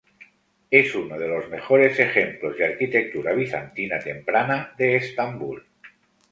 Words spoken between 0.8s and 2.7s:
uno de los mejores ejemplos de